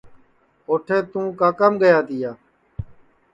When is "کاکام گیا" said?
1.39-2.31